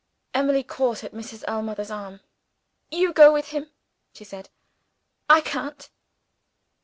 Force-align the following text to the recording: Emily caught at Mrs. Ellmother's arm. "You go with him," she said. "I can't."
Emily 0.33 0.63
caught 0.63 1.03
at 1.03 1.11
Mrs. 1.13 1.43
Ellmother's 1.47 1.91
arm. 1.91 2.21
"You 2.89 3.13
go 3.13 3.31
with 3.31 3.49
him," 3.49 3.69
she 4.15 4.23
said. 4.23 4.49
"I 5.29 5.41
can't." 5.41 5.91